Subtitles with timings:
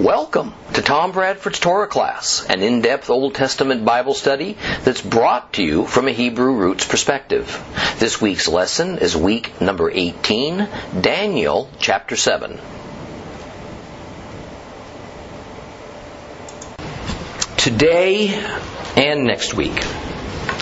[0.00, 5.62] Welcome to Tom Bradford's Torah class, an in-depth Old Testament Bible study that's brought to
[5.62, 7.62] you from a Hebrew roots perspective.
[7.98, 10.66] This week's lesson is week number 18,
[10.98, 12.58] Daniel chapter 7.
[17.58, 18.28] Today
[18.96, 19.78] and next week,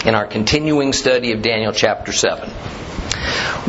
[0.04, 2.50] in our continuing study of Daniel chapter 7,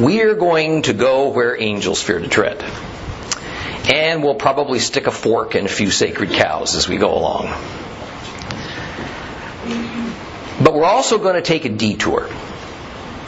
[0.04, 2.66] we are going to go where angels fear to tread
[3.90, 7.48] and we'll probably stick a fork in a few sacred cows as we go along.
[10.64, 12.30] But we're also going to take a detour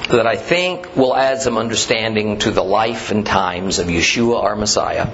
[0.09, 4.55] that I think will add some understanding to the life and times of Yeshua our
[4.55, 5.09] Messiah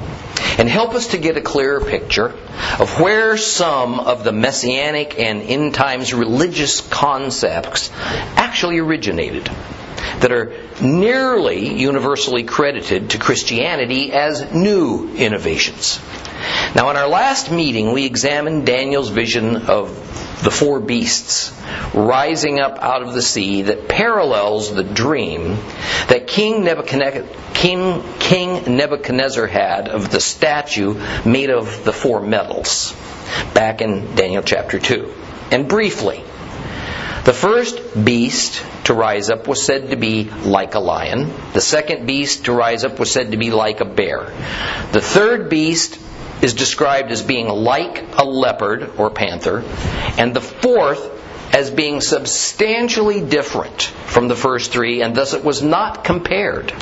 [0.57, 2.33] and help us to get a clearer picture
[2.79, 7.91] of where some of the messianic and end times religious concepts
[8.35, 9.49] actually originated
[10.19, 15.99] that are nearly universally credited to Christianity as new innovations.
[16.75, 19.89] Now, in our last meeting, we examined Daniel's vision of
[20.43, 21.53] the four beasts
[21.93, 25.57] rising up out of the sea that parallels the dream
[26.07, 30.93] that King Nebuchadnezzar, had of the statue
[31.25, 32.95] made of the four metals
[33.53, 35.13] back in Daniel chapter 2.
[35.51, 36.23] And briefly,
[37.25, 41.31] the first beast to rise up was said to be like a lion.
[41.53, 44.25] The second beast to rise up was said to be like a bear.
[44.91, 45.99] The third beast
[46.41, 49.63] is described as being like a leopard or panther.
[50.17, 51.17] And the fourth
[51.53, 56.73] as being substantially different from the first three, and thus it was not compared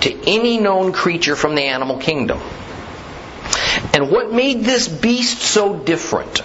[0.00, 2.40] to any known creature from the animal kingdom.
[3.92, 6.42] And what made this beast so different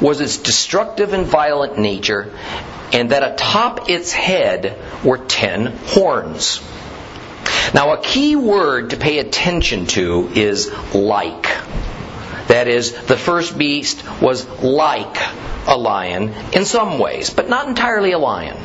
[0.00, 2.32] was its destructive and violent nature,
[2.92, 6.60] and that atop its head were ten horns.
[7.72, 11.44] Now, a key word to pay attention to is like.
[12.48, 15.16] That is, the first beast was like
[15.66, 18.56] a lion in some ways, but not entirely a lion.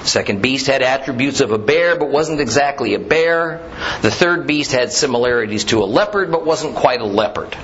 [0.00, 3.60] The second beast had attributes of a bear, but wasn't exactly a bear.
[4.00, 7.56] The third beast had similarities to a leopard, but wasn't quite a leopard.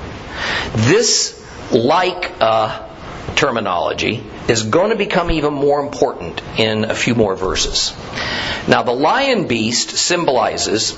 [0.75, 1.41] This
[1.73, 2.94] like uh,
[3.37, 7.93] terminology is going to become even more important in a few more verses.
[8.69, 10.97] Now, the lion beast symbolizes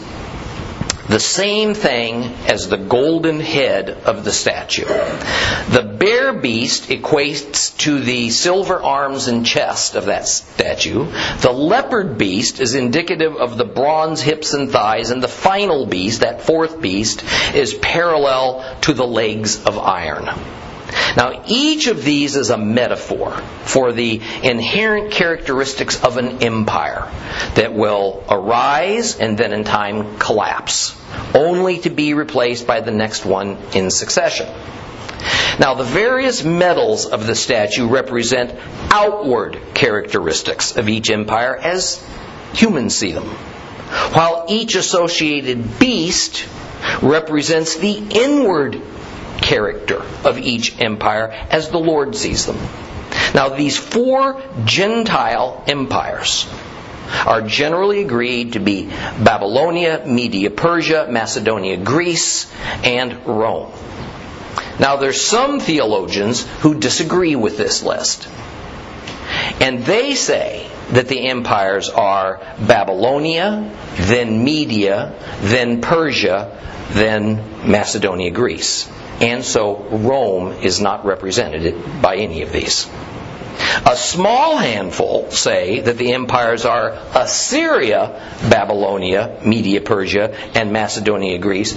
[1.08, 4.86] the same thing as the golden head of the statue.
[4.86, 11.06] The bear beast equates to the silver arms and chest of that statue.
[11.40, 16.22] The leopard beast is indicative of the bronze hips and thighs, and the final beast,
[16.22, 17.22] that fourth beast,
[17.54, 20.28] is parallel to the legs of iron.
[21.16, 23.32] Now, each of these is a metaphor
[23.64, 27.10] for the inherent characteristics of an empire
[27.54, 30.96] that will arise and then in time collapse,
[31.34, 34.46] only to be replaced by the next one in succession.
[35.58, 38.54] Now, the various metals of the statue represent
[38.90, 42.04] outward characteristics of each empire as
[42.52, 46.46] humans see them, while each associated beast
[47.02, 48.80] represents the inward
[49.40, 52.58] character of each empire as the Lord sees them.
[53.34, 56.48] Now, these four Gentile empires
[57.26, 62.52] are generally agreed to be Babylonia, Media, Persia, Macedonia, Greece,
[62.82, 63.72] and Rome.
[64.78, 68.28] Now, there's some theologians who disagree with this list.
[69.60, 76.56] And they say that the empires are Babylonia, then Media, then Persia,
[76.90, 78.88] then Macedonia, Greece.
[79.20, 82.88] And so Rome is not represented by any of these.
[83.86, 91.76] A small handful say that the empires are Assyria, Babylonia, Media Persia, and Macedonia Greece,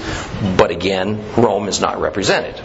[0.58, 2.60] but again, Rome is not represented.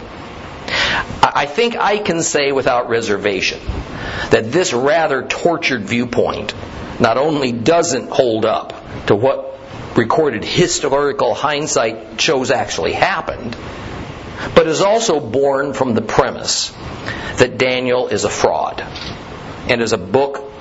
[1.21, 3.59] I think I can say without reservation
[4.29, 6.53] that this rather tortured viewpoint
[6.99, 8.73] not only doesn't hold up
[9.07, 9.59] to what
[9.97, 13.55] recorded historical hindsight shows actually happened,
[14.53, 16.71] but is also born from the premise
[17.37, 18.81] that Daniel is a fraud
[19.69, 20.51] and is a book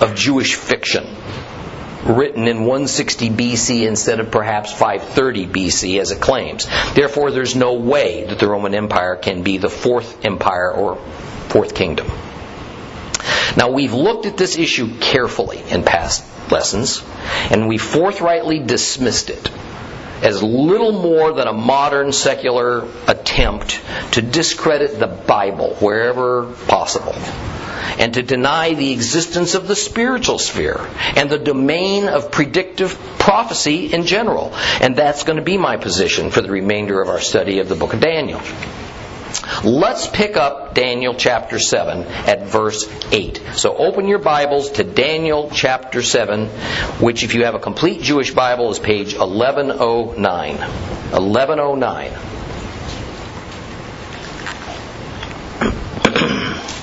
[0.00, 1.04] of Jewish fiction
[2.04, 6.66] written in 160 BC instead of perhaps 530 BC as it claims.
[6.94, 10.96] Therefore, there's no way that the Roman Empire can be the fourth empire or
[11.48, 12.06] fourth kingdom.
[13.56, 17.02] Now, we've looked at this issue carefully in past lessons,
[17.50, 19.50] and we forthrightly dismissed it
[20.22, 23.80] as little more than a modern secular attempt
[24.12, 27.14] to discredit the Bible wherever possible
[27.98, 33.92] and to deny the existence of the spiritual sphere and the domain of predictive prophecy
[33.92, 34.52] in general.
[34.80, 37.76] And that's going to be my position for the remainder of our study of the
[37.76, 38.40] book of Daniel.
[39.64, 43.42] Let's pick up Daniel chapter 7 at verse 8.
[43.54, 46.46] So open your Bibles to Daniel chapter 7,
[47.00, 50.56] which, if you have a complete Jewish Bible, is page 1109.
[50.56, 52.12] 1109.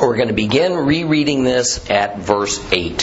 [0.00, 3.02] We're going to begin rereading this at verse 8.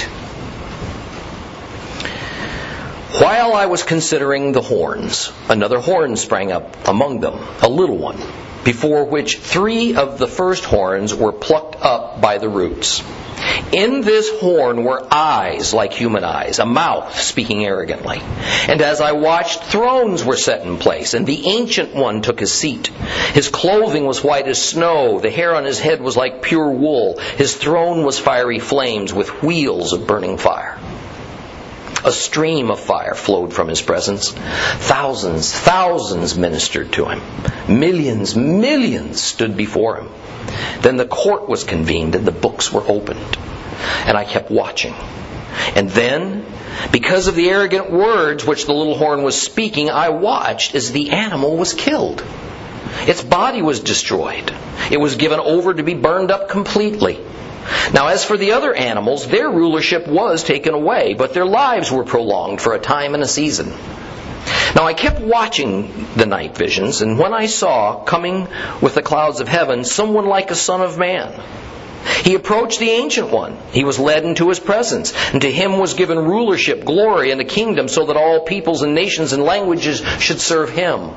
[3.19, 8.17] While I was considering the horns, another horn sprang up among them, a little one,
[8.63, 13.03] before which three of the first horns were plucked up by the roots.
[13.71, 18.19] In this horn were eyes like human eyes, a mouth speaking arrogantly.
[18.67, 22.51] And as I watched, thrones were set in place, and the ancient one took his
[22.51, 22.87] seat.
[23.33, 27.17] His clothing was white as snow, the hair on his head was like pure wool,
[27.19, 30.77] his throne was fiery flames with wheels of burning fire.
[32.03, 34.31] A stream of fire flowed from his presence.
[34.31, 37.21] Thousands, thousands ministered to him.
[37.67, 40.09] Millions, millions stood before him.
[40.81, 43.37] Then the court was convened and the books were opened.
[44.05, 44.95] And I kept watching.
[45.75, 46.45] And then,
[46.91, 51.11] because of the arrogant words which the little horn was speaking, I watched as the
[51.11, 52.23] animal was killed.
[53.07, 54.53] Its body was destroyed.
[54.89, 57.19] It was given over to be burned up completely.
[57.93, 62.03] Now, as for the other animals, their rulership was taken away, but their lives were
[62.03, 63.73] prolonged for a time and a season.
[64.75, 68.47] Now I kept watching the night visions, and when I saw, coming
[68.81, 71.33] with the clouds of heaven, someone like a son of man,
[72.23, 73.57] he approached the Ancient One.
[73.71, 77.45] He was led into his presence, and to him was given rulership, glory, and a
[77.45, 81.11] kingdom, so that all peoples and nations and languages should serve him.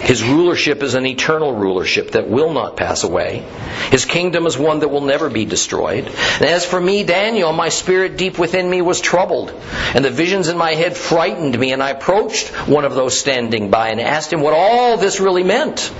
[0.00, 3.44] His rulership is an eternal rulership that will not pass away.
[3.90, 6.06] His kingdom is one that will never be destroyed.
[6.06, 9.52] And as for me, Daniel, my spirit deep within me was troubled,
[9.94, 13.70] and the visions in my head frightened me, and I approached one of those standing
[13.70, 15.92] by and asked him what all this really meant.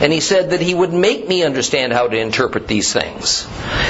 [0.00, 3.46] And he said that he would make me understand how to interpret these things.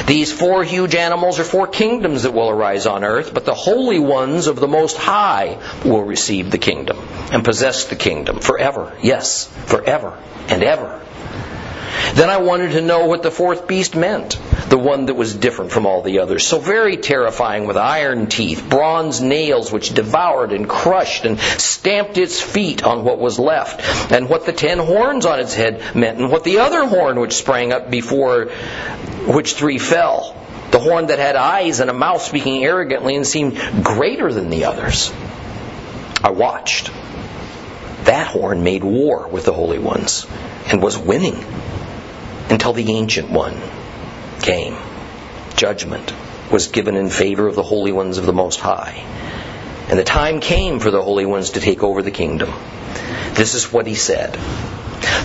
[0.06, 3.98] These four huge animals are four kingdoms that will arise on earth, but the holy
[3.98, 6.98] ones of the Most High will receive the kingdom
[7.32, 8.96] and possess the kingdom forever.
[9.02, 11.05] Yes, forever and ever.
[12.14, 14.38] Then I wanted to know what the fourth beast meant,
[14.68, 18.66] the one that was different from all the others, so very terrifying with iron teeth,
[18.68, 24.28] bronze nails which devoured and crushed and stamped its feet on what was left, and
[24.28, 27.72] what the ten horns on its head meant, and what the other horn which sprang
[27.72, 28.46] up before
[29.26, 30.34] which three fell,
[30.70, 34.64] the horn that had eyes and a mouth speaking arrogantly and seemed greater than the
[34.64, 35.12] others.
[36.24, 36.90] I watched.
[38.04, 40.26] That horn made war with the holy ones
[40.68, 41.44] and was winning
[42.50, 43.60] until the Ancient One
[44.40, 44.76] came.
[45.56, 46.12] Judgment
[46.50, 49.04] was given in favor of the holy ones of the Most High.
[49.88, 52.52] And the time came for the holy ones to take over the kingdom.
[53.34, 54.32] This is what he said.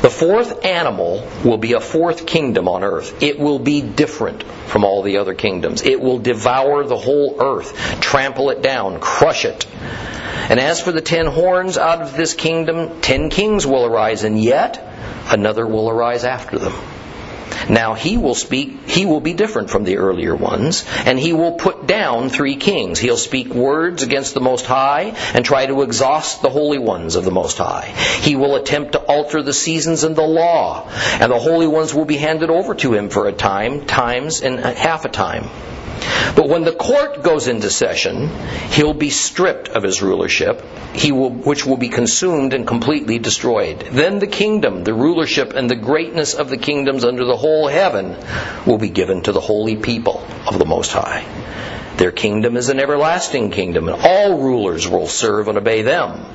[0.02, 3.22] The fourth animal will be a fourth kingdom on earth.
[3.22, 5.82] It will be different from all the other kingdoms.
[5.84, 9.68] It will devour the whole earth, trample it down, crush it.
[10.50, 14.42] And as for the ten horns out of this kingdom, ten kings will arise, and
[14.42, 14.84] yet
[15.28, 16.74] another will arise after them.
[17.70, 21.54] Now he will speak, he will be different from the earlier ones, and he will
[21.54, 23.00] put down three kings.
[23.00, 27.26] He'll speak words against the Most High and try to exhaust the holy ones of
[27.26, 27.94] the Most High.
[28.22, 32.06] He will attempt to alter the seasons and the law, and the holy ones will
[32.06, 35.50] be handed over to him for a time, times, and half a time.
[36.36, 38.30] But when the court goes into session,
[38.72, 43.80] he'll be stripped of his rulership, he will, which will be consumed and completely destroyed.
[43.92, 48.16] Then the kingdom, the rulership, and the greatness of the kingdoms under the whole heaven
[48.66, 51.26] will be given to the holy people of the Most High.
[51.98, 56.26] Their kingdom is an everlasting kingdom, and all rulers will serve and obey them.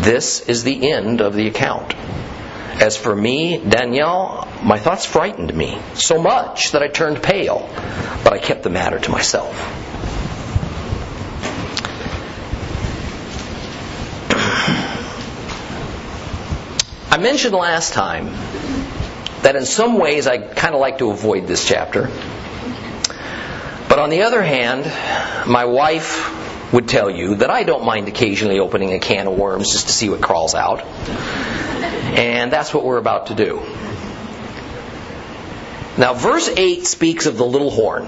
[0.00, 1.94] This is the end of the account.
[2.80, 7.68] As for me, Daniel, my thoughts frightened me so much that I turned pale,
[8.24, 9.54] but I kept the matter to myself.
[17.10, 18.32] I mentioned last time
[19.42, 22.10] that in some ways I kind of like to avoid this chapter.
[23.88, 24.86] But on the other hand,
[25.46, 26.41] my wife
[26.72, 29.92] would tell you that I don't mind occasionally opening a can of worms just to
[29.92, 30.80] see what crawls out.
[30.80, 33.60] And that's what we're about to do.
[35.98, 38.06] Now, verse 8 speaks of the little horn,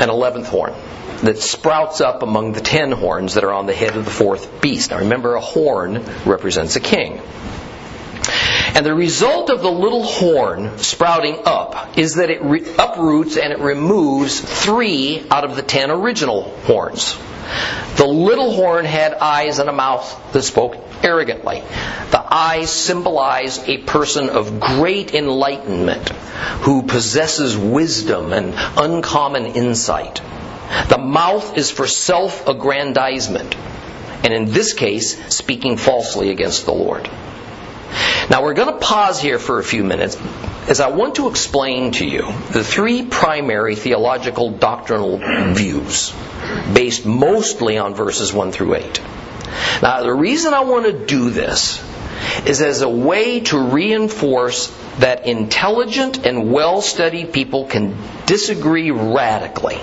[0.00, 0.74] an eleventh horn,
[1.22, 4.60] that sprouts up among the ten horns that are on the head of the fourth
[4.60, 4.90] beast.
[4.90, 7.22] Now, remember, a horn represents a king.
[8.74, 13.52] And the result of the little horn sprouting up is that it re- uproots and
[13.52, 17.16] it removes three out of the ten original horns.
[17.96, 21.62] The little horn had eyes and a mouth that spoke arrogantly.
[22.10, 26.08] The eyes symbolize a person of great enlightenment
[26.62, 30.20] who possesses wisdom and uncommon insight.
[30.88, 33.54] The mouth is for self aggrandizement,
[34.24, 37.08] and in this case, speaking falsely against the Lord.
[38.30, 40.16] Now we're going to pause here for a few minutes
[40.68, 45.18] as I want to explain to you the three primary theological doctrinal
[45.54, 46.14] views
[46.72, 49.00] based mostly on verses 1 through 8.
[49.82, 51.82] Now the reason I want to do this
[52.46, 57.96] is as a way to reinforce that intelligent and well studied people can
[58.26, 59.76] disagree radically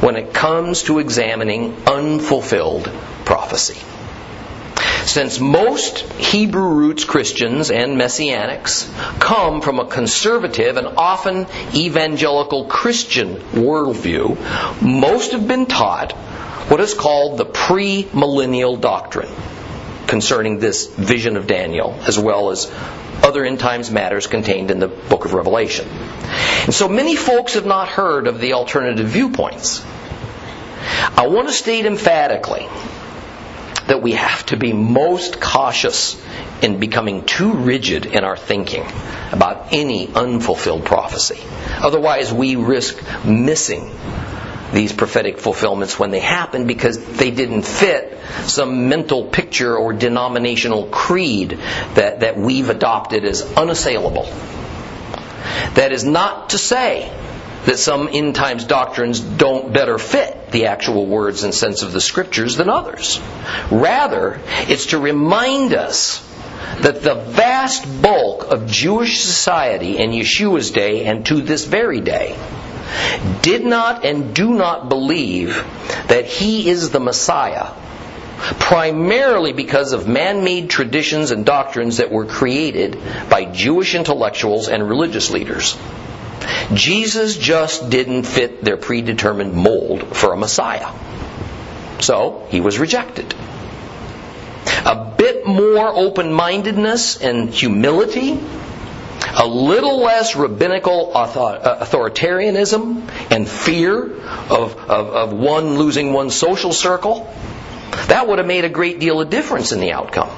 [0.00, 2.90] when it comes to examining unfulfilled
[3.24, 3.78] prophecy.
[5.06, 8.88] Since most Hebrew roots Christians and Messianics
[9.20, 16.12] come from a conservative and often evangelical Christian worldview, most have been taught
[16.68, 19.28] what is called the premillennial doctrine
[20.06, 22.72] concerning this vision of Daniel, as well as
[23.22, 25.86] other end times matters contained in the book of Revelation.
[25.88, 29.84] And so many folks have not heard of the alternative viewpoints.
[31.16, 32.68] I want to state emphatically
[33.86, 36.20] that we have to be most cautious
[36.62, 38.86] in becoming too rigid in our thinking
[39.30, 41.38] about any unfulfilled prophecy.
[41.78, 43.90] Otherwise, we risk missing
[44.72, 50.86] these prophetic fulfillments when they happen because they didn't fit some mental picture or denominational
[50.86, 51.50] creed
[51.94, 54.24] that, that we've adopted as unassailable.
[55.74, 57.12] That is not to say
[57.66, 62.00] that some end times doctrines don't better fit the actual words and sense of the
[62.00, 63.20] scriptures than others.
[63.70, 66.20] Rather, it's to remind us
[66.80, 72.36] that the vast bulk of Jewish society in Yeshua's day and to this very day
[73.42, 75.54] did not and do not believe
[76.08, 77.72] that he is the Messiah,
[78.58, 82.98] primarily because of man made traditions and doctrines that were created
[83.30, 85.76] by Jewish intellectuals and religious leaders.
[86.72, 90.92] Jesus just didn't fit their predetermined mold for a Messiah.
[92.00, 93.34] So he was rejected.
[94.86, 98.38] A bit more open mindedness and humility
[99.36, 106.72] a little less rabbinical uh, authoritarianism and fear of, of, of, one losing one's social
[106.72, 107.32] circle,
[108.08, 110.30] that would have made a great deal of difference in the outcome.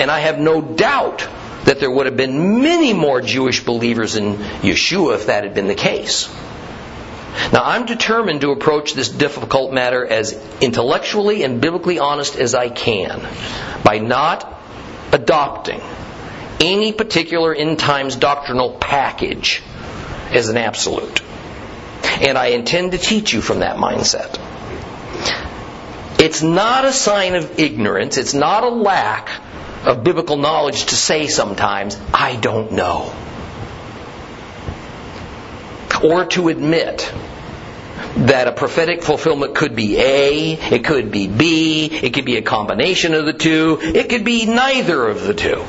[0.00, 1.28] And I have no doubt
[1.66, 5.66] that there would have been many more Jewish believers in Yeshua if that had been
[5.66, 6.28] the case.
[7.52, 12.70] Now, I'm determined to approach this difficult matter as intellectually and biblically honest as I
[12.70, 13.20] can
[13.84, 14.52] by not
[15.12, 15.80] adopting
[16.60, 19.62] any particular end times doctrinal package
[20.30, 21.20] as an absolute.
[22.20, 24.40] And I intend to teach you from that mindset.
[26.18, 29.28] It's not a sign of ignorance, it's not a lack
[29.86, 33.14] of biblical knowledge to say sometimes, I don't know.
[36.02, 37.10] Or to admit
[38.16, 42.42] that a prophetic fulfillment could be A, it could be B, it could be a
[42.42, 45.64] combination of the two, it could be neither of the two.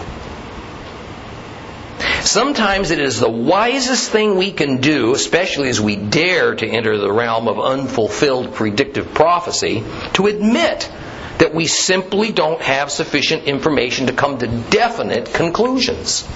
[2.22, 6.98] Sometimes it is the wisest thing we can do, especially as we dare to enter
[6.98, 9.84] the realm of unfulfilled predictive prophecy,
[10.14, 10.92] to admit
[11.48, 16.28] that we simply don't have sufficient information to come to definite conclusions.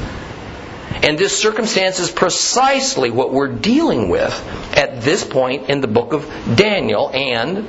[1.04, 4.32] And this circumstance is precisely what we're dealing with
[4.74, 6.26] at this point in the book of
[6.56, 7.68] Daniel and,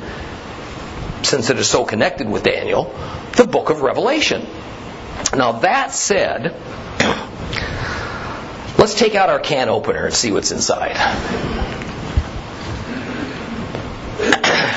[1.23, 2.95] since it is so connected with Daniel,
[3.37, 4.47] the book of Revelation.
[5.37, 6.55] Now, that said,
[8.79, 10.97] Let's take out our can opener and see what's inside.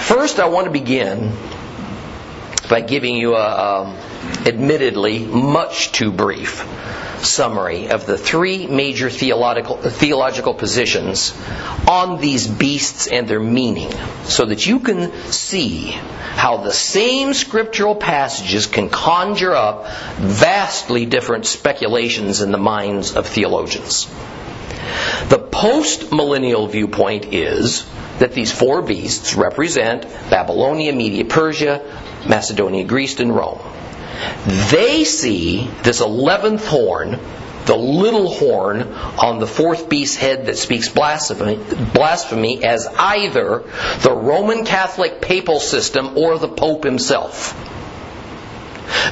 [0.02, 1.32] First, I want to begin
[2.70, 3.98] by giving you a, um,
[4.46, 6.66] admittedly, much too brief
[7.26, 11.34] summary of the three major theological, theological positions
[11.88, 13.92] on these beasts and their meaning
[14.24, 21.46] so that you can see how the same scriptural passages can conjure up vastly different
[21.46, 24.08] speculations in the minds of theologians.
[25.30, 27.86] The post millennial viewpoint is
[28.20, 31.82] that these four beasts represent Babylonia, Media, Persia,
[32.28, 33.60] Macedonia, Greece, and Rome.
[34.72, 37.20] They see this eleventh horn,
[37.66, 41.60] the little horn on the fourth beast's head that speaks blasphemy,
[41.94, 43.64] blasphemy as either
[44.00, 47.54] the Roman Catholic papal system or the Pope himself.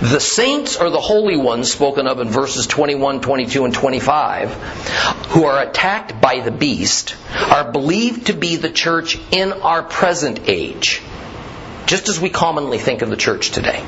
[0.01, 4.53] The saints or the holy ones spoken of in verses 21, 22, and 25,
[5.29, 10.47] who are attacked by the beast, are believed to be the church in our present
[10.47, 11.01] age,
[11.85, 13.85] just as we commonly think of the church today.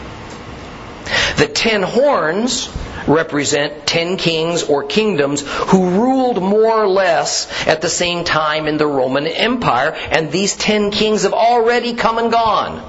[1.38, 2.70] The ten horns
[3.08, 8.78] represent ten kings or kingdoms who ruled more or less at the same time in
[8.78, 12.84] the Roman Empire, and these ten kings have already come and gone.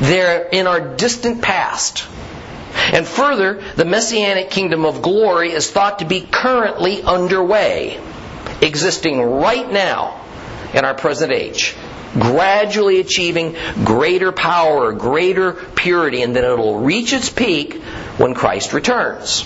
[0.00, 2.06] They're in our distant past.
[2.92, 7.98] And further, the Messianic kingdom of glory is thought to be currently underway,
[8.60, 10.20] existing right now
[10.74, 11.74] in our present age,
[12.18, 17.74] gradually achieving greater power, greater purity, and then it'll reach its peak
[18.18, 19.42] when Christ returns.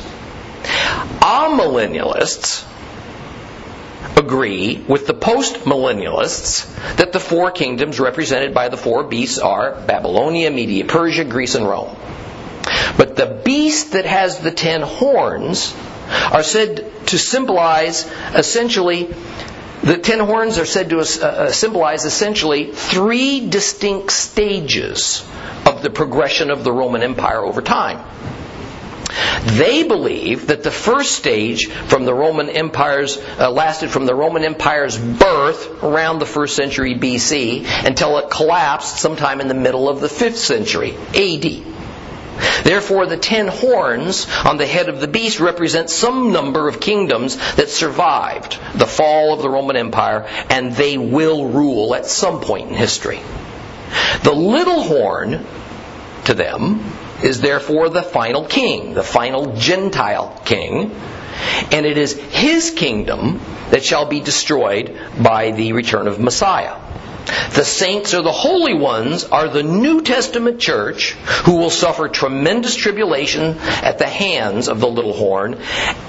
[1.20, 2.66] Amillennialists
[4.16, 10.50] agree with the post-millennialists that the four kingdoms represented by the four beasts are Babylonia,
[10.50, 11.96] Media, Persia, Greece, and Rome.
[12.96, 15.74] But the beast that has the ten horns
[16.32, 19.14] are said to symbolize essentially
[19.82, 25.26] the ten horns are said to uh, symbolize essentially three distinct stages
[25.66, 28.04] of the progression of the Roman Empire over time.
[29.44, 34.44] They believe that the first stage from the Roman Empire's uh, lasted from the Roman
[34.44, 40.00] Empire's birth around the first century BC until it collapsed sometime in the middle of
[40.00, 41.79] the fifth century AD.
[42.62, 47.36] Therefore, the ten horns on the head of the beast represent some number of kingdoms
[47.54, 52.68] that survived the fall of the Roman Empire, and they will rule at some point
[52.68, 53.20] in history.
[54.22, 55.44] The little horn,
[56.24, 56.84] to them,
[57.22, 60.94] is therefore the final king, the final Gentile king,
[61.72, 66.76] and it is his kingdom that shall be destroyed by the return of Messiah.
[67.54, 71.12] The saints or the holy ones are the New Testament church
[71.44, 75.58] who will suffer tremendous tribulation at the hands of the little horn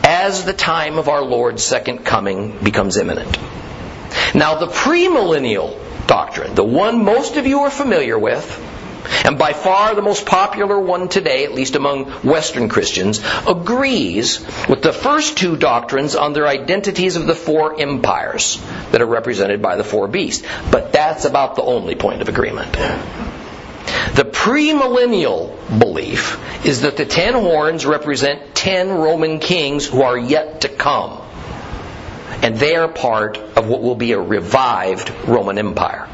[0.04, 3.38] as the time of our Lord's second coming becomes imminent.
[4.34, 8.46] Now, the premillennial doctrine, the one most of you are familiar with,
[9.26, 14.82] and by far the most popular one today, at least among Western Christians, agrees with
[14.82, 18.62] the first two doctrines on their identities of the four empires
[18.92, 20.46] that are represented by the four beasts.
[20.72, 22.72] But that's about the only point of agreement.
[22.74, 30.62] The premillennial belief is that the ten horns represent ten Roman kings who are yet
[30.62, 31.22] to come.
[32.44, 36.10] And they are part of what will be a revived Roman Empire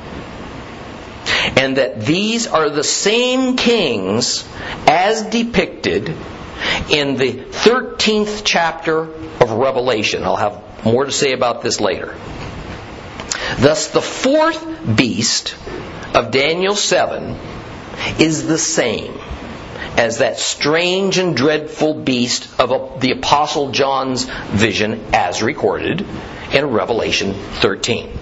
[1.55, 4.47] and that these are the same kings
[4.87, 6.09] as depicted
[6.89, 10.23] in the 13th chapter of Revelation.
[10.23, 12.15] I'll have more to say about this later.
[13.59, 15.55] Thus, the fourth beast
[16.13, 17.37] of Daniel 7
[18.19, 19.19] is the same
[19.97, 26.05] as that strange and dreadful beast of the Apostle John's vision as recorded
[26.53, 28.17] in Revelation 13.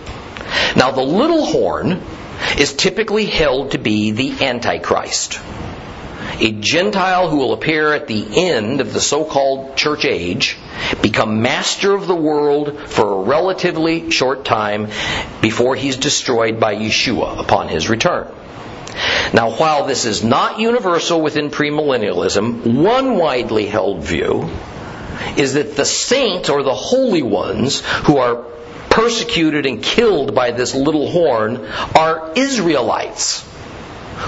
[0.75, 2.01] Now, the little horn
[2.58, 5.39] is typically held to be the Antichrist.
[6.39, 10.58] A Gentile who will appear at the end of the so-called church age,
[11.02, 14.89] become master of the world for a relatively short time
[15.41, 18.28] before he's destroyed by Yeshua upon his return.
[19.34, 24.50] Now, while this is not universal within premillennialism, one widely held view
[25.38, 28.45] is that the saints or the holy ones who are
[28.95, 33.45] persecuted and killed by this little horn are Israelites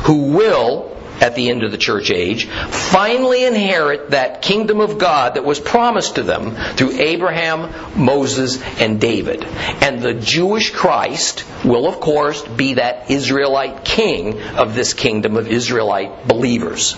[0.04, 5.36] who will at the end of the church age, finally inherit that kingdom of God
[5.36, 9.44] that was promised to them through Abraham, Moses, and David.
[9.44, 15.48] And the Jewish Christ will, of course, be that Israelite king of this kingdom of
[15.48, 16.96] Israelite believers.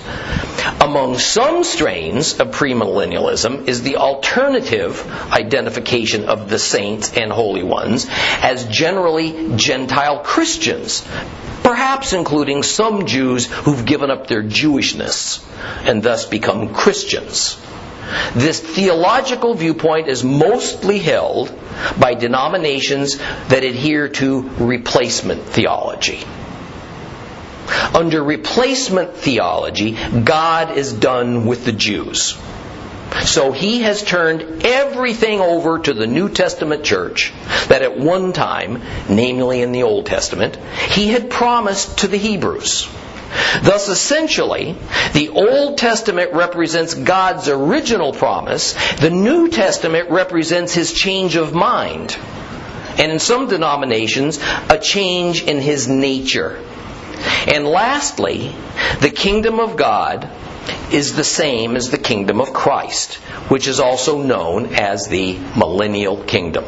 [0.81, 8.07] Among some strains of premillennialism is the alternative identification of the saints and holy ones
[8.09, 11.05] as generally Gentile Christians
[11.63, 15.43] perhaps including some Jews who've given up their Jewishness
[15.85, 17.59] and thus become Christians.
[18.33, 21.53] This theological viewpoint is mostly held
[21.99, 26.23] by denominations that adhere to replacement theology.
[27.93, 29.91] Under replacement theology,
[30.23, 32.37] God is done with the Jews.
[33.25, 37.33] So he has turned everything over to the New Testament church
[37.67, 42.87] that at one time, namely in the Old Testament, he had promised to the Hebrews.
[43.61, 44.75] Thus, essentially,
[45.13, 52.17] the Old Testament represents God's original promise, the New Testament represents his change of mind,
[52.97, 54.39] and in some denominations,
[54.69, 56.63] a change in his nature.
[57.47, 58.55] And lastly,
[59.01, 60.29] the kingdom of God
[60.91, 63.15] is the same as the kingdom of Christ,
[63.49, 66.65] which is also known as the millennial kingdom.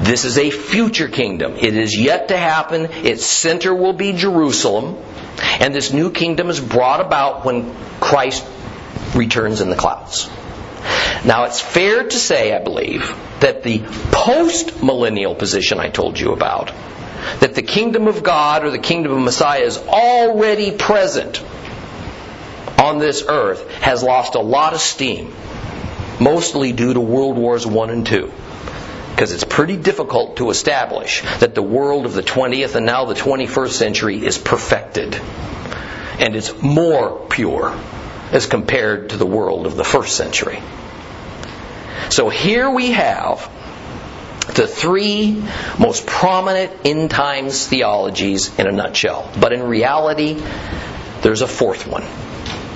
[0.00, 1.54] This is a future kingdom.
[1.56, 2.88] It is yet to happen.
[2.90, 4.96] Its center will be Jerusalem.
[5.60, 8.44] And this new kingdom is brought about when Christ
[9.14, 10.28] returns in the clouds.
[11.24, 13.80] Now, it's fair to say, I believe, that the
[14.10, 16.72] post millennial position I told you about,
[17.38, 21.40] that the kingdom of God or the kingdom of Messiah is already present
[22.78, 25.32] on this earth, has lost a lot of steam,
[26.18, 28.30] mostly due to World Wars I and II
[29.12, 33.14] because it's pretty difficult to establish that the world of the 20th and now the
[33.14, 35.14] 21st century is perfected
[36.18, 37.78] and it's more pure
[38.32, 40.60] as compared to the world of the first century.
[42.08, 43.50] So here we have
[44.54, 45.42] the three
[45.78, 49.30] most prominent end times theologies in a nutshell.
[49.38, 50.42] But in reality,
[51.20, 52.04] there's a fourth one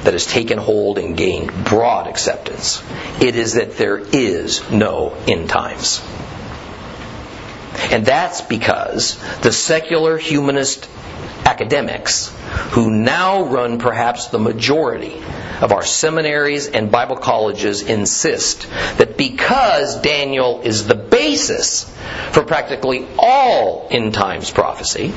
[0.07, 2.81] that has taken hold and gained broad acceptance.
[3.21, 6.01] It is that there is no end times.
[7.91, 10.89] And that's because the secular humanist
[11.45, 12.29] academics,
[12.71, 15.21] who now run perhaps the majority
[15.61, 21.93] of our seminaries and Bible colleges, insist that because Daniel is the basis
[22.31, 25.13] for practically all end times prophecy,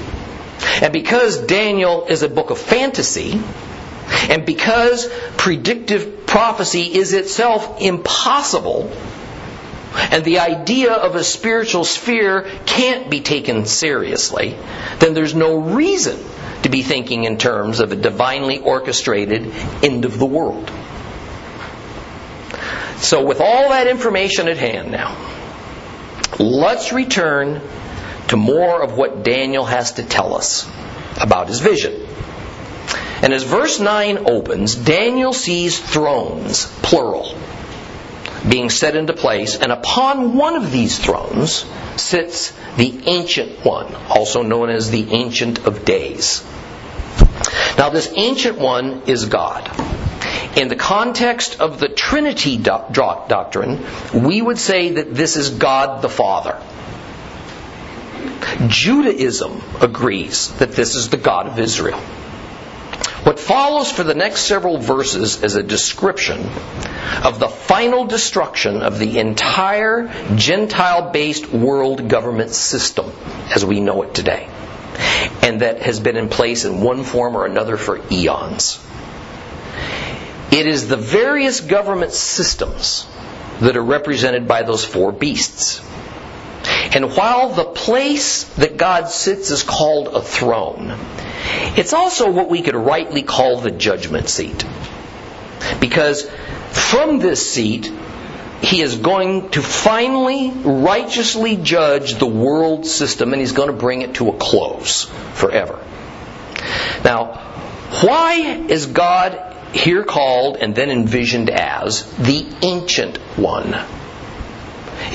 [0.82, 3.40] and because Daniel is a book of fantasy,
[4.30, 8.92] and because predictive prophecy is itself impossible,
[10.12, 14.56] and the idea of a spiritual sphere can't be taken seriously,
[15.00, 16.18] then there's no reason
[16.64, 19.52] to be thinking in terms of a divinely orchestrated
[19.84, 20.72] end of the world.
[22.98, 25.16] So, with all that information at hand now,
[26.38, 27.62] let's return
[28.28, 30.70] to more of what Daniel has to tell us
[31.20, 32.09] about his vision.
[33.22, 37.36] And as verse 9 opens, Daniel sees thrones, plural
[38.48, 41.66] being set into place, and upon one of these thrones
[41.98, 46.44] sits the Ancient One, also known as the Ancient of Days.
[47.78, 49.70] Now, this Ancient One is God.
[50.58, 56.10] In the context of the Trinity doctrine, we would say that this is God the
[56.10, 56.62] Father.
[58.68, 62.02] Judaism agrees that this is the God of Israel.
[63.24, 66.40] What follows for the next several verses is a description
[67.24, 73.12] of the final destruction of the entire Gentile based world government system
[73.54, 74.48] as we know it today,
[75.42, 78.80] and that has been in place in one form or another for eons.
[80.52, 83.06] It is the various government systems
[83.60, 85.82] that are represented by those four beasts.
[86.96, 90.98] And while the place that God sits is called a throne,
[91.78, 94.66] it's also what we could rightly call the judgment seat.
[95.80, 96.30] Because
[96.72, 97.92] from this seat,
[98.62, 104.02] he is going to finally righteously judge the world system and he's going to bring
[104.02, 105.80] it to a close forever.
[107.04, 107.36] Now,
[108.02, 113.76] why is God here called and then envisioned as the Ancient One?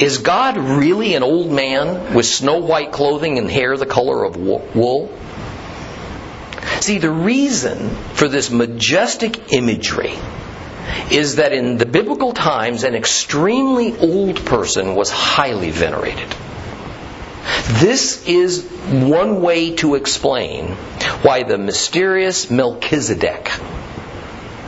[0.01, 4.37] Is God really an old man with snow white clothing and hair the color of
[4.37, 5.13] wool?
[6.85, 10.19] See, the reason for this majestic imagery
[11.11, 16.29] is that in the biblical times, an extremely old person was highly venerated.
[17.81, 20.73] This is one way to explain
[21.23, 23.51] why the mysterious Melchizedek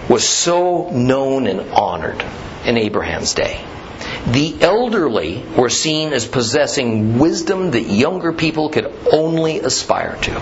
[0.09, 2.25] was so known and honored
[2.65, 3.63] in Abraham's day.
[4.27, 10.41] The elderly were seen as possessing wisdom that younger people could only aspire to.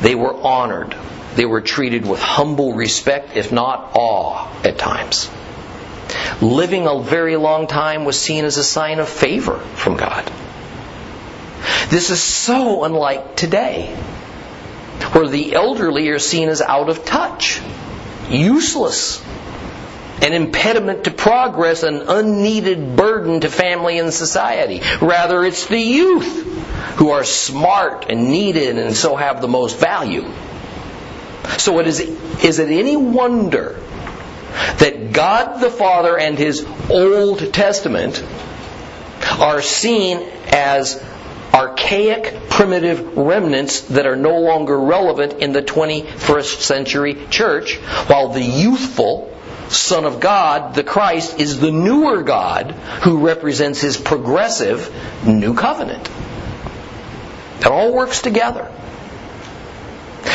[0.00, 0.96] They were honored.
[1.34, 5.30] They were treated with humble respect, if not awe, at times.
[6.40, 10.30] Living a very long time was seen as a sign of favor from God.
[11.88, 13.94] This is so unlike today,
[15.12, 17.60] where the elderly are seen as out of touch,
[18.28, 19.22] useless,
[20.22, 24.80] an impediment to progress, an unneeded burden to family and society.
[25.00, 26.55] Rather, it's the youth
[26.96, 30.24] who are smart and needed and so have the most value.
[31.58, 33.80] So it is, is it any wonder
[34.78, 38.24] that God the Father and His Old Testament
[39.38, 41.02] are seen as
[41.52, 47.76] archaic, primitive remnants that are no longer relevant in the 21st century church,
[48.08, 49.32] while the youthful,
[49.68, 52.72] Son of God, the Christ, is the newer God
[53.02, 54.94] who represents his progressive
[55.26, 56.08] new covenant.
[57.60, 58.70] It all works together.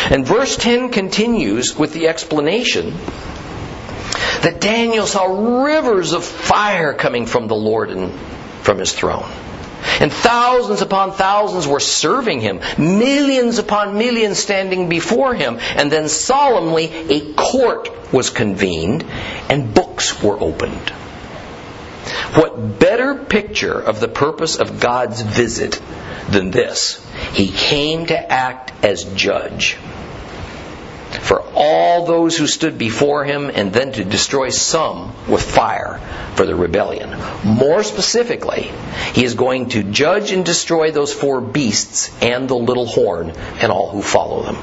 [0.10, 2.98] And verse 10 continues with the explanation
[4.42, 8.12] that Daniel saw rivers of fire coming from the Lord and
[8.62, 9.30] from his throne.
[10.00, 15.60] And thousands upon thousands were serving him, millions upon millions standing before him.
[15.60, 19.06] And then solemnly a court was convened
[19.50, 20.90] and books were opened.
[22.34, 25.82] What better picture of the purpose of God's visit
[26.30, 27.06] than this?
[27.34, 29.78] He came to act as judge
[31.20, 36.00] for all those who stood before him and then to destroy some with fire
[36.36, 37.10] for the rebellion.
[37.44, 38.72] More specifically,
[39.14, 43.72] he is going to judge and destroy those four beasts and the little horn and
[43.72, 44.56] all who follow them.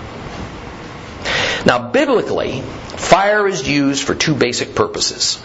[1.66, 5.42] Now, biblically, fire is used for two basic purposes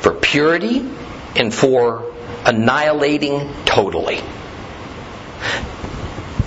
[0.00, 0.88] for purity
[1.34, 2.12] and for
[2.44, 4.20] annihilating totally.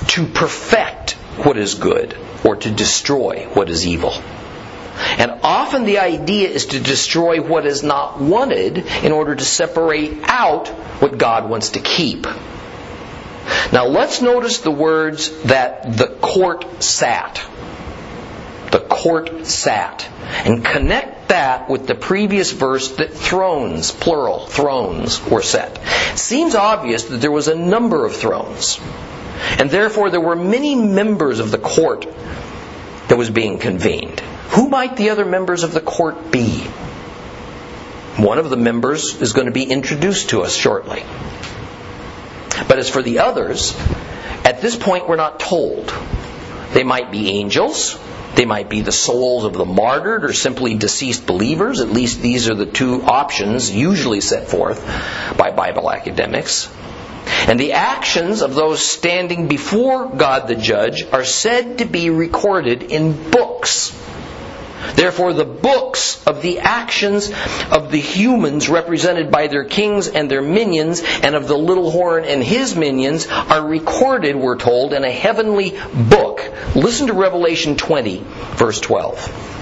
[0.10, 1.12] To perfect
[1.44, 4.14] what is good or to destroy what is evil.
[5.18, 10.20] And often the idea is to destroy what is not wanted in order to separate
[10.24, 10.68] out
[11.02, 12.26] what God wants to keep.
[13.72, 17.42] Now let's notice the words that the court sat.
[18.72, 20.08] The court sat.
[20.46, 25.80] And connect that with the previous verse that thrones, plural, thrones were set.
[26.18, 28.80] Seems obvious that there was a number of thrones.
[29.58, 32.08] And therefore there were many members of the court
[33.08, 34.20] that was being convened.
[34.52, 36.60] Who might the other members of the court be?
[38.18, 41.04] One of the members is going to be introduced to us shortly.
[42.68, 43.76] But as for the others,
[44.44, 45.94] at this point we're not told.
[46.74, 47.98] They might be angels,
[48.40, 51.82] they might be the souls of the martyred or simply deceased believers.
[51.82, 54.82] At least these are the two options usually set forth
[55.38, 56.72] by Bible academics.
[57.50, 62.84] And the actions of those standing before God the judge are said to be recorded
[62.84, 63.92] in books.
[64.96, 67.32] Therefore, the books of the actions
[67.72, 72.26] of the humans represented by their kings and their minions, and of the little horn
[72.26, 76.44] and his minions, are recorded, we're told, in a heavenly book.
[76.76, 78.24] Listen to Revelation 20,
[78.56, 79.58] verse 12.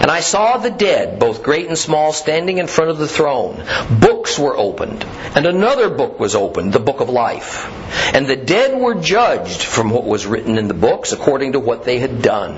[0.00, 3.62] And I saw the dead, both great and small, standing in front of the throne.
[4.00, 5.04] Books were opened,
[5.34, 7.66] and another book was opened, the book of life.
[8.14, 11.84] And the dead were judged from what was written in the books according to what
[11.84, 12.56] they had done.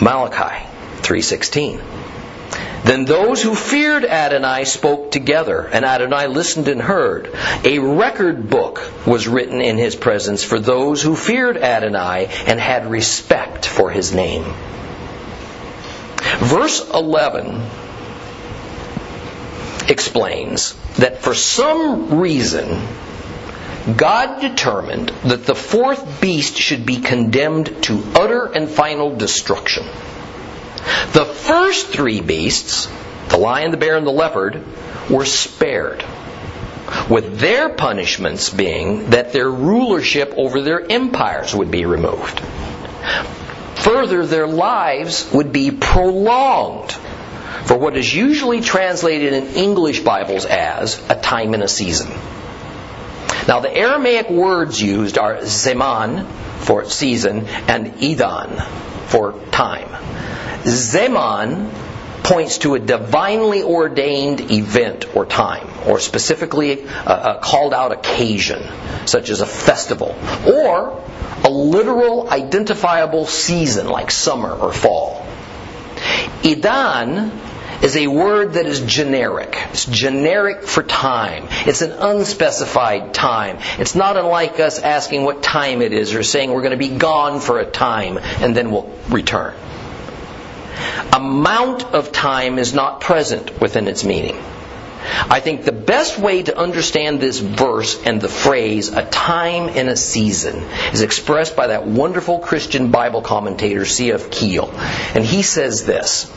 [0.00, 0.66] Malachi
[1.02, 1.80] 3:16.
[2.84, 7.34] Then those who feared Adonai spoke together, and Adonai listened and heard.
[7.64, 12.88] A record book was written in his presence for those who feared Adonai and had
[12.90, 14.44] respect for his name.
[16.38, 17.60] Verse 11
[19.88, 22.68] explains that for some reason,
[23.94, 29.84] God determined that the fourth beast should be condemned to utter and final destruction.
[31.12, 32.88] The first three beasts,
[33.28, 34.62] the lion, the bear, and the leopard,
[35.08, 36.04] were spared,
[37.08, 42.40] with their punishments being that their rulership over their empires would be removed.
[43.76, 46.90] Further, their lives would be prolonged
[47.66, 52.10] for what is usually translated in English Bibles as a time and a season.
[53.48, 56.26] Now, the Aramaic words used are zeman
[56.60, 58.60] for season and idan
[59.06, 59.88] for time.
[60.64, 61.70] Zeman
[62.24, 68.66] points to a divinely ordained event or time, or specifically a, a, called out occasion,
[69.04, 71.00] such as a festival, or
[71.44, 75.24] a literal identifiable season like summer or fall.
[76.42, 77.30] Idan
[77.82, 79.56] is a word that is generic.
[79.70, 81.48] It's generic for time.
[81.66, 83.58] It's an unspecified time.
[83.78, 86.96] It's not unlike us asking what time it is or saying we're going to be
[86.96, 89.54] gone for a time and then we'll return.
[91.12, 94.36] Amount of time is not present within its meaning.
[95.08, 99.88] I think the best way to understand this verse and the phrase a time and
[99.88, 100.56] a season
[100.92, 104.30] is expressed by that wonderful Christian Bible commentator C.F.
[104.30, 104.72] Keil.
[105.14, 106.30] And he says this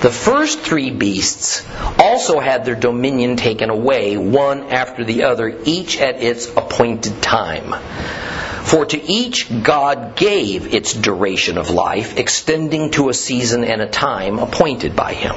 [0.00, 1.66] the first three beasts
[1.98, 7.74] also had their dominion taken away, one after the other, each at its appointed time.
[8.64, 13.88] For to each God gave its duration of life, extending to a season and a
[13.88, 15.34] time appointed by him.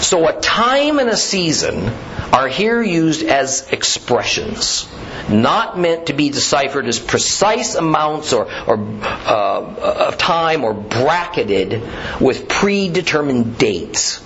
[0.00, 1.90] So a time and a season
[2.32, 4.88] are here used as expressions,
[5.28, 11.82] not meant to be deciphered as precise amounts or, or uh, of time or bracketed
[12.20, 14.22] with predetermined dates.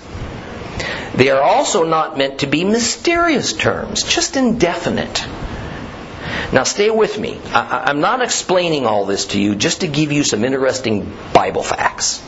[1.15, 5.25] They are also not meant to be mysterious terms, just indefinite.
[6.51, 7.39] Now, stay with me.
[7.53, 11.63] I, am not explaining all this to you just to give you some interesting Bible
[11.63, 12.21] facts.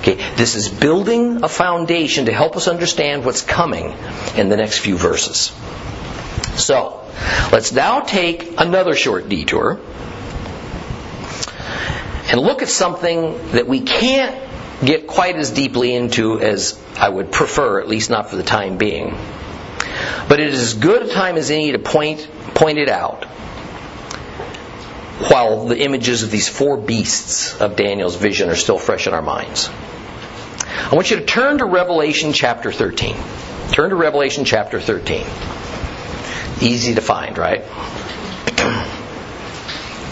[0.00, 3.94] Okay, this is building a foundation to help us understand what's coming
[4.34, 5.52] in the next few verses.
[6.58, 7.06] So,
[7.52, 9.78] let's now take another short detour
[12.30, 14.42] and look at something that we can't
[14.82, 18.78] get quite as deeply into as I would prefer, at least not for the time
[18.78, 19.14] being.
[20.28, 23.26] But it is as good a time as any to point, point it out
[25.28, 29.22] while the images of these four beasts of Daniel's vision are still fresh in our
[29.22, 29.68] minds.
[29.68, 33.16] I want you to turn to Revelation chapter 13.
[33.72, 35.26] Turn to Revelation chapter 13.
[36.62, 37.60] Easy to find, right?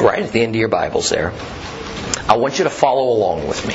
[0.00, 1.32] right at the end of your Bibles there.
[2.28, 3.74] I want you to follow along with me.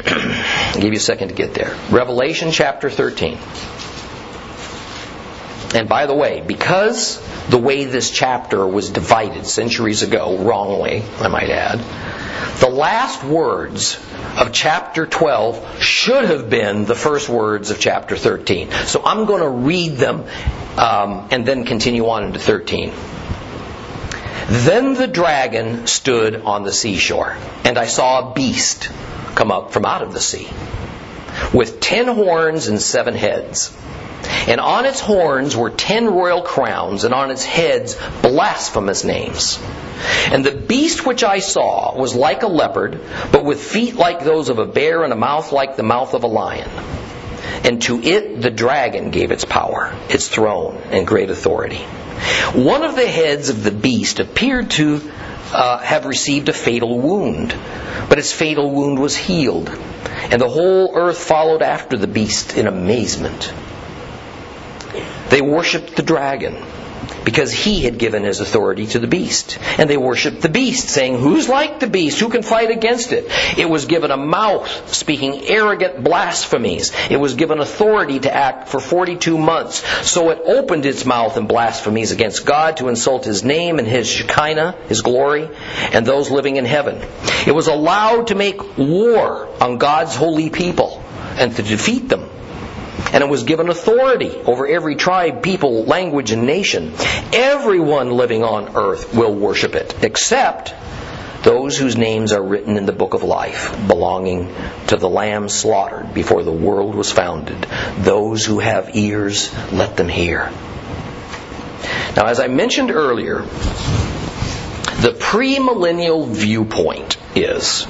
[0.06, 1.76] I'll give you a second to get there.
[1.90, 3.38] Revelation chapter 13.
[5.74, 11.28] And by the way, because the way this chapter was divided centuries ago, wrongly, I
[11.28, 11.78] might add,
[12.58, 13.98] the last words
[14.36, 18.70] of chapter 12 should have been the first words of chapter 13.
[18.86, 20.24] So I'm going to read them
[20.76, 22.92] um, and then continue on into 13.
[24.50, 28.90] Then the dragon stood on the seashore, and I saw a beast
[29.36, 30.48] come up from out of the sea,
[31.54, 33.72] with ten horns and seven heads.
[34.48, 39.58] And on its horns were ten royal crowns, and on its heads blasphemous names.
[40.30, 43.00] And the beast which I saw was like a leopard,
[43.32, 46.24] but with feet like those of a bear, and a mouth like the mouth of
[46.24, 46.68] a lion.
[47.64, 51.84] And to it the dragon gave its power, its throne, and great authority.
[52.54, 55.10] One of the heads of the beast appeared to
[55.52, 57.54] uh, have received a fatal wound,
[58.08, 59.68] but its fatal wound was healed,
[60.30, 63.52] and the whole earth followed after the beast in amazement.
[65.30, 66.62] They worshipped the dragon
[67.24, 69.58] because he had given his authority to the beast.
[69.78, 72.18] And they worshiped the beast, saying, Who's like the beast?
[72.18, 73.26] Who can fight against it?
[73.58, 76.92] It was given a mouth speaking arrogant blasphemies.
[77.10, 79.84] It was given authority to act for 42 months.
[80.08, 84.08] So it opened its mouth in blasphemies against God to insult his name and his
[84.08, 85.48] Shekinah, his glory,
[85.92, 87.00] and those living in heaven.
[87.46, 91.02] It was allowed to make war on God's holy people
[91.36, 92.28] and to defeat them
[93.12, 96.92] and it was given authority over every tribe, people, language, and nation.
[97.32, 100.74] Everyone living on earth will worship it, except
[101.42, 104.54] those whose names are written in the book of life, belonging
[104.88, 107.66] to the Lamb slaughtered before the world was founded.
[107.98, 110.50] Those who have ears, let them hear.
[112.16, 113.38] Now, as I mentioned earlier,
[115.00, 117.86] the premillennial viewpoint is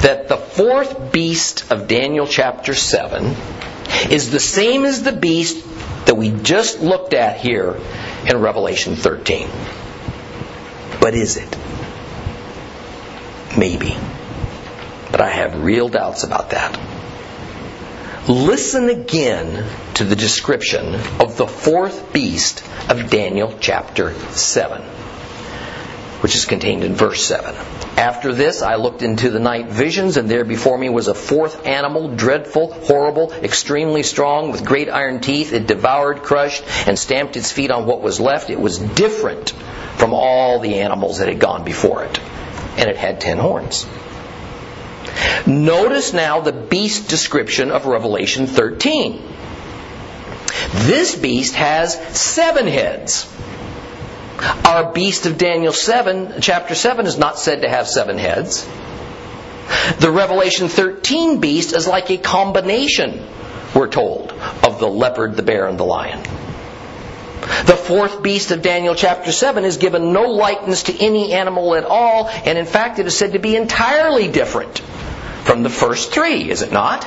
[0.00, 3.36] that the fourth beast of Daniel chapter 7
[4.08, 5.64] is the same as the beast
[6.06, 7.76] that we just looked at here
[8.26, 9.48] in Revelation 13.
[11.00, 11.56] But is it?
[13.58, 13.96] Maybe.
[15.10, 16.78] But I have real doubts about that.
[18.28, 24.99] Listen again to the description of the fourth beast of Daniel chapter 7
[26.20, 27.54] which is contained in verse 7.
[27.96, 31.66] After this, I looked into the night visions, and there before me was a fourth
[31.66, 35.52] animal, dreadful, horrible, extremely strong, with great iron teeth.
[35.52, 38.50] It devoured, crushed, and stamped its feet on what was left.
[38.50, 39.50] It was different
[39.96, 42.20] from all the animals that had gone before it,
[42.76, 43.86] and it had ten horns.
[45.46, 49.22] Notice now the beast description of Revelation 13.
[50.72, 53.26] This beast has seven heads.
[54.42, 58.66] Our beast of Daniel 7, chapter 7, is not said to have seven heads.
[59.98, 63.26] The Revelation 13 beast is like a combination,
[63.74, 66.22] we're told, of the leopard, the bear, and the lion.
[67.66, 71.84] The fourth beast of Daniel chapter 7 is given no likeness to any animal at
[71.84, 74.78] all, and in fact it is said to be entirely different
[75.44, 77.06] from the first three, is it not?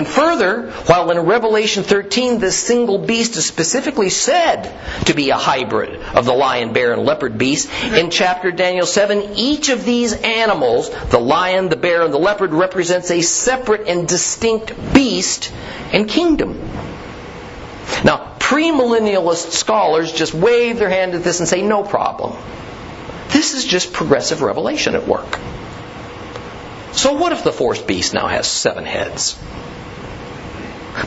[0.00, 4.72] And further, while in Revelation 13 this single beast is specifically said
[5.04, 9.34] to be a hybrid of the lion, bear, and leopard beast, in chapter Daniel 7,
[9.36, 14.08] each of these animals, the lion, the bear, and the leopard, represents a separate and
[14.08, 15.52] distinct beast
[15.92, 16.58] and kingdom.
[18.02, 22.38] Now, premillennialist scholars just wave their hand at this and say, no problem.
[23.28, 25.38] This is just progressive revelation at work.
[26.92, 29.38] So what if the fourth beast now has seven heads?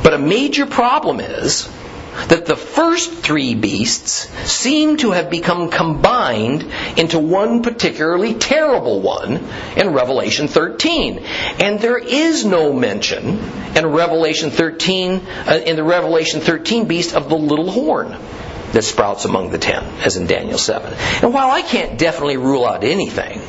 [0.02, 1.70] But a major problem is
[2.28, 6.66] that the first three beasts seem to have become combined
[6.98, 9.44] into one particularly terrible one
[9.76, 11.20] in Revelation 13.
[11.60, 13.40] And there is no mention
[13.76, 18.16] in Revelation 13, uh, in the Revelation 13 beast of the little horn
[18.74, 20.94] that sprouts among the ten, as in Daniel 7.
[21.22, 23.42] And while I can't definitely rule out anything,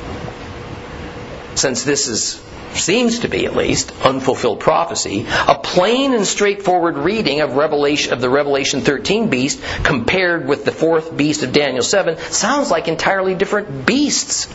[1.55, 2.43] since this is
[2.75, 8.21] seems to be at least unfulfilled prophecy, a plain and straightforward reading of Revelation of
[8.21, 13.35] the Revelation 13 beast compared with the fourth beast of Daniel 7 sounds like entirely
[13.35, 14.53] different beasts.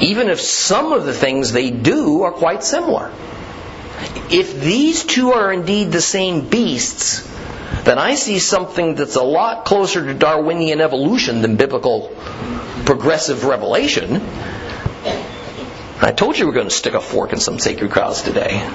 [0.00, 3.12] Even if some of the things they do are quite similar.
[4.30, 7.28] If these two are indeed the same beasts,
[7.84, 12.14] then I see something that's a lot closer to Darwinian evolution than biblical
[12.84, 14.20] progressive revelation.
[16.02, 18.66] I told you we are going to stick a fork in some sacred cows today.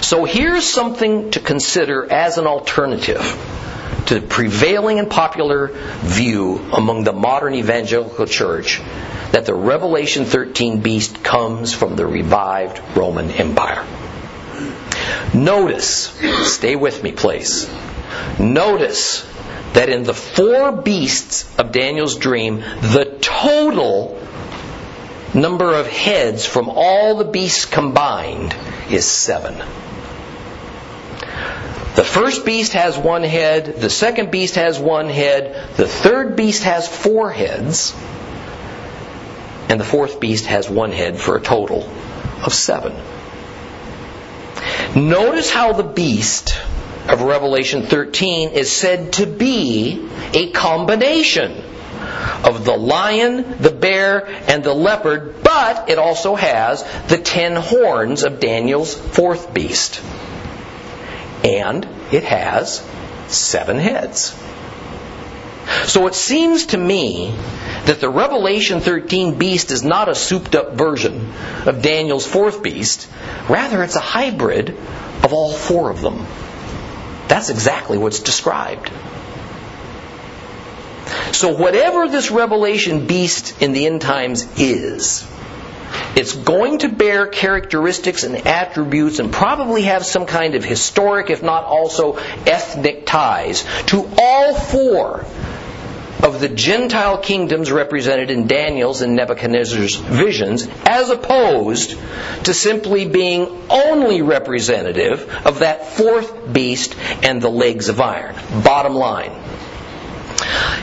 [0.00, 3.20] So here's something to consider as an alternative
[4.06, 5.68] to the prevailing and popular
[6.00, 8.80] view among the modern evangelical church
[9.32, 13.86] that the Revelation 13 beast comes from the revived Roman Empire.
[15.34, 16.08] Notice,
[16.52, 17.70] stay with me please.
[18.38, 19.26] Notice
[19.74, 24.21] that in the four beasts of Daniel's dream, the total
[25.34, 28.54] number of heads from all the beasts combined
[28.90, 29.56] is seven.
[31.94, 36.64] The first beast has one head, the second beast has one head, the third beast
[36.64, 37.94] has four heads,
[39.68, 41.88] and the fourth beast has one head for a total
[42.44, 42.94] of seven.
[44.94, 46.58] Notice how the beast
[47.08, 51.62] of Revelation 13 is said to be a combination
[52.44, 58.22] of the lion, the bear, and the leopard, but it also has the ten horns
[58.24, 60.02] of Daniel's fourth beast.
[61.44, 62.86] And it has
[63.28, 64.34] seven heads.
[65.86, 67.34] So it seems to me
[67.86, 71.32] that the Revelation 13 beast is not a souped up version
[71.66, 73.08] of Daniel's fourth beast.
[73.48, 74.70] Rather, it's a hybrid
[75.22, 76.26] of all four of them.
[77.28, 78.90] That's exactly what's described.
[81.32, 85.26] So, whatever this revelation beast in the end times is,
[86.14, 91.42] it's going to bear characteristics and attributes and probably have some kind of historic, if
[91.42, 95.24] not also ethnic ties to all four
[96.22, 101.98] of the Gentile kingdoms represented in Daniel's and Nebuchadnezzar's visions, as opposed
[102.44, 106.94] to simply being only representative of that fourth beast
[107.24, 108.36] and the legs of iron.
[108.62, 109.41] Bottom line.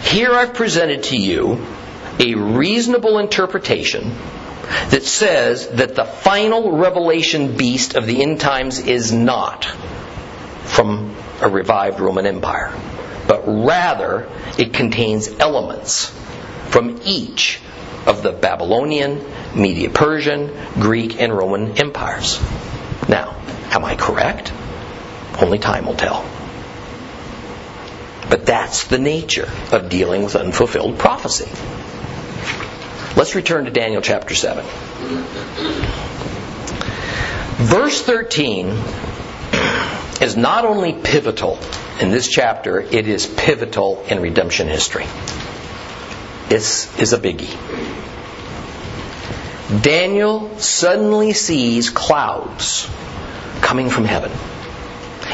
[0.04, 1.66] Here I've presented to you
[2.20, 4.12] a reasonable interpretation
[4.90, 9.66] that says that the final revelation beast of the end times is not
[10.64, 12.74] from a revived Roman Empire,
[13.28, 16.08] but rather it contains elements
[16.70, 17.60] from each
[18.06, 19.24] of the Babylonian,
[19.56, 22.40] Media Persian, Greek, and Roman empires.
[23.08, 23.36] Now,
[23.72, 24.52] am I correct?
[25.42, 26.26] Only time will tell.
[28.30, 31.50] But that's the nature of dealing with unfulfilled prophecy.
[33.16, 34.64] Let's return to Daniel chapter 7.
[37.66, 38.68] Verse 13
[40.22, 41.60] is not only pivotal
[42.00, 45.06] in this chapter, it is pivotal in redemption history.
[46.50, 47.56] This is a biggie.
[49.82, 52.90] Daniel suddenly sees clouds
[53.62, 54.32] coming from heaven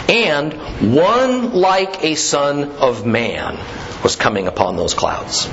[0.10, 0.54] and
[0.96, 3.58] one like a son of man
[4.04, 5.50] was coming upon those clouds.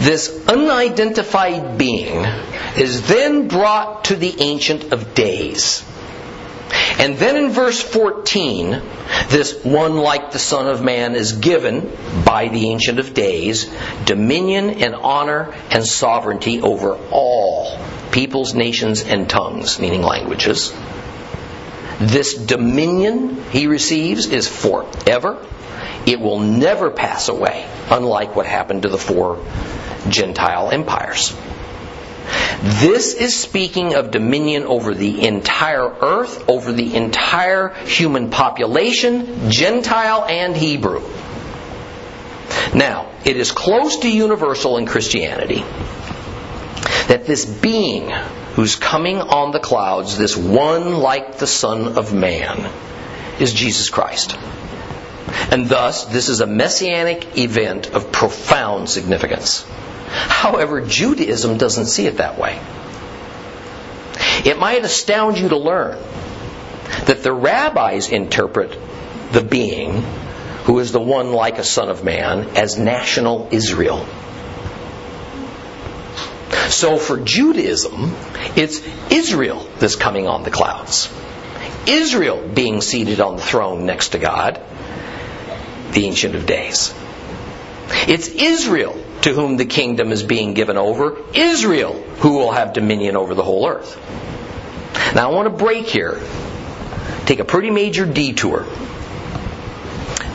[0.00, 2.24] This unidentified being
[2.76, 5.84] is then brought to the Ancient of Days.
[6.98, 8.80] And then in verse 14,
[9.28, 11.90] this one like the Son of Man is given
[12.24, 13.70] by the Ancient of Days
[14.04, 17.78] dominion and honor and sovereignty over all
[18.10, 20.72] peoples, nations, and tongues, meaning languages.
[22.00, 25.44] This dominion he receives is forever.
[26.06, 29.44] It will never pass away, unlike what happened to the four
[30.08, 31.34] Gentile empires.
[32.62, 40.24] This is speaking of dominion over the entire earth, over the entire human population, Gentile
[40.24, 41.02] and Hebrew.
[42.74, 45.62] Now, it is close to universal in Christianity
[47.08, 48.10] that this being
[48.54, 52.70] who's coming on the clouds, this one like the Son of Man,
[53.40, 54.36] is Jesus Christ.
[55.50, 59.66] And thus, this is a messianic event of profound significance.
[60.08, 62.60] However, Judaism doesn't see it that way.
[64.44, 65.98] It might astound you to learn
[67.06, 68.78] that the rabbis interpret
[69.32, 70.02] the being
[70.64, 74.06] who is the one like a son of man as national Israel.
[76.68, 78.14] So for Judaism,
[78.56, 81.12] it's Israel that's coming on the clouds.
[81.86, 84.60] Israel being seated on the throne next to God,
[85.92, 86.94] the Ancient of Days.
[88.08, 93.16] It's Israel to whom the kingdom is being given over, Israel who will have dominion
[93.16, 93.96] over the whole earth.
[95.14, 96.20] Now I want to break here,
[97.26, 98.66] take a pretty major detour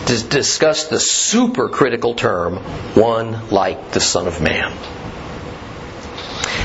[0.08, 2.56] to discuss the super critical term,
[2.96, 4.74] one like the Son of Man.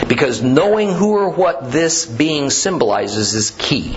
[0.09, 3.97] Because knowing who or what this being symbolizes is key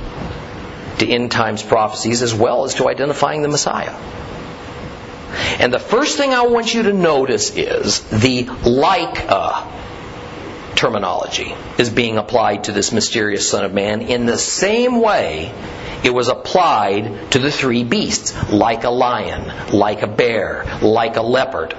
[0.99, 3.95] to end times prophecies as well as to identifying the Messiah.
[5.59, 9.77] And the first thing I want you to notice is the like a
[10.75, 15.51] terminology is being applied to this mysterious Son of Man in the same way
[16.03, 21.21] it was applied to the three beasts like a lion, like a bear, like a
[21.21, 21.75] leopard.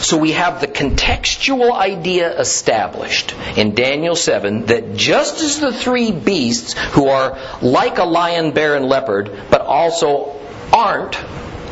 [0.00, 6.12] So we have the contextual idea established in Daniel 7 that just as the three
[6.12, 10.38] beasts who are like a lion, bear, and leopard, but also
[10.72, 11.16] aren't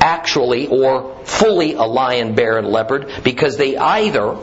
[0.01, 4.37] actually or fully a lion, bear, and leopard because they either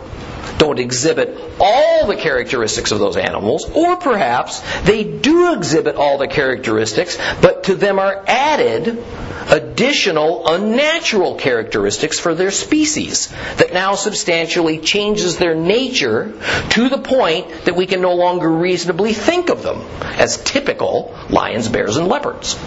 [0.58, 6.28] don't exhibit all the characteristics of those animals, or perhaps they do exhibit all the
[6.28, 9.04] characteristics, but to them are added
[9.50, 13.28] additional unnatural characteristics for their species
[13.58, 16.34] that now substantially changes their nature
[16.70, 21.70] to the point that we can no longer reasonably think of them as typical lions,
[21.70, 22.58] bears, and leopards.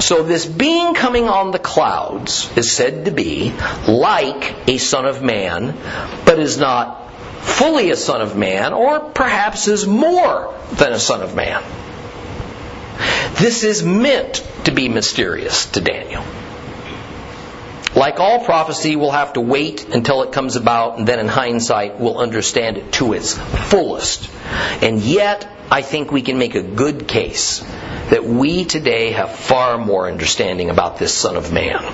[0.00, 3.52] So this being coming on the clouds is said to be
[3.88, 5.76] like a son of man,
[6.24, 11.22] but is not fully a son of man, or perhaps is more than a son
[11.22, 11.62] of man.
[13.34, 16.24] This is meant to be mysterious to Daniel.
[17.94, 21.98] Like all prophecy, we'll have to wait until it comes about, and then in hindsight,
[21.98, 24.30] we'll understand it to its fullest.
[24.82, 27.60] And yet, I think we can make a good case
[28.10, 31.84] that we today have far more understanding about this Son of Man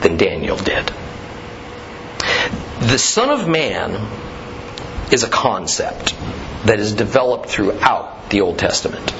[0.00, 0.86] than Daniel did.
[2.80, 3.92] The Son of Man
[5.12, 6.14] is a concept
[6.64, 9.14] that is developed throughout the Old Testament.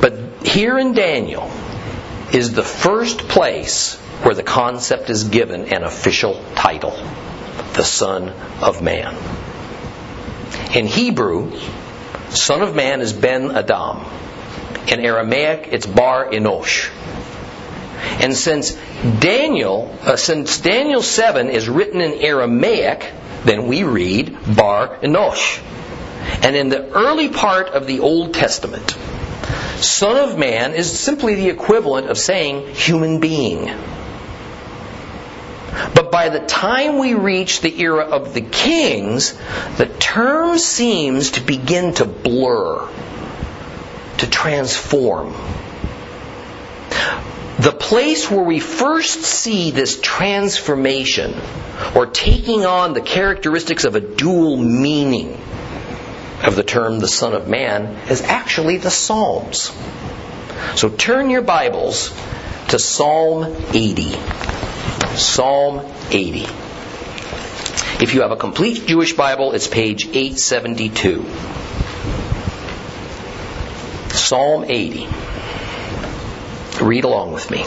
[0.00, 1.50] But here in Daniel
[2.32, 6.96] is the first place where the concept is given an official title
[7.74, 8.28] the Son
[8.60, 9.16] of Man.
[10.74, 11.52] In Hebrew,
[12.34, 14.04] Son of Man is Ben Adam.
[14.88, 16.90] In Aramaic, it's Bar Enosh.
[18.20, 18.72] And since
[19.20, 23.12] Daniel, uh, since Daniel 7 is written in Aramaic,
[23.44, 25.62] then we read Bar Enosh.
[26.42, 28.96] And in the early part of the Old Testament,
[29.76, 33.68] Son of Man is simply the equivalent of saying human being.
[35.94, 39.32] But by the time we reach the era of the kings,
[39.78, 42.88] the term seems to begin to blur
[44.18, 45.34] to transform.
[47.58, 51.34] The place where we first see this transformation
[51.94, 55.40] or taking on the characteristics of a dual meaning
[56.42, 59.72] of the term the Son of Man is actually the Psalms.
[60.74, 62.12] So turn your Bibles
[62.68, 64.16] to Psalm 80.
[65.16, 66.46] Psalm 80.
[68.02, 71.24] If you have a complete Jewish Bible, it's page 872.
[74.10, 75.08] Psalm 80.
[76.80, 77.64] Read along with me.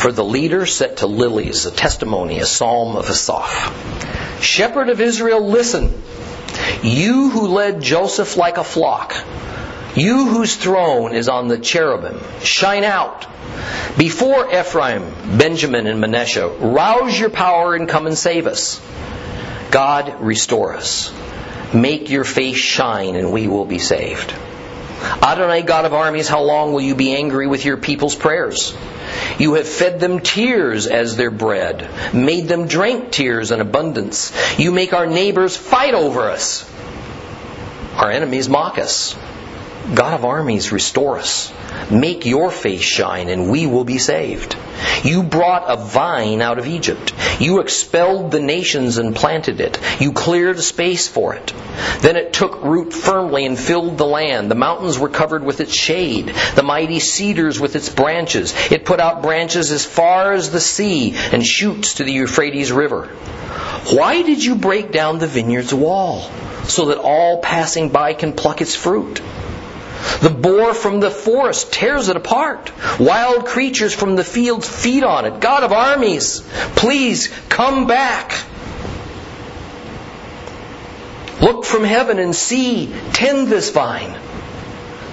[0.00, 4.42] For the leader set to lilies, a testimony, a psalm of Asaph.
[4.42, 5.92] Shepherd of Israel, listen.
[6.82, 9.14] You who led Joseph like a flock,
[9.96, 13.26] you whose throne is on the cherubim, shine out.
[13.98, 18.80] Before Ephraim, Benjamin, and Manasseh, rouse your power and come and save us.
[19.70, 21.12] God, restore us.
[21.74, 24.34] Make your face shine and we will be saved.
[25.22, 28.76] Adonai, God of armies, how long will you be angry with your people's prayers?
[29.38, 34.32] You have fed them tears as their bread, made them drink tears in abundance.
[34.58, 36.70] You make our neighbors fight over us.
[37.94, 39.16] Our enemies mock us.
[39.94, 41.52] God of armies, restore us.
[41.90, 44.56] Make your face shine, and we will be saved.
[45.02, 47.12] You brought a vine out of Egypt.
[47.40, 49.80] You expelled the nations and planted it.
[49.98, 51.52] You cleared a space for it.
[52.00, 54.50] Then it took root firmly and filled the land.
[54.50, 58.54] The mountains were covered with its shade, the mighty cedars with its branches.
[58.70, 63.06] It put out branches as far as the sea and shoots to the Euphrates River.
[63.92, 66.30] Why did you break down the vineyard's wall?
[66.64, 69.20] so that all passing by can pluck its fruit.
[70.20, 72.72] The boar from the forest tears it apart.
[72.98, 75.40] Wild creatures from the fields feed on it.
[75.40, 76.40] God of armies,
[76.76, 78.32] please come back.
[81.40, 84.18] Look from heaven and see, tend this vine.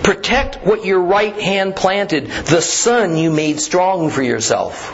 [0.03, 4.93] Protect what your right hand planted, the son you made strong for yourself.